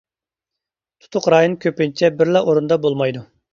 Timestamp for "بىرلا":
2.17-2.45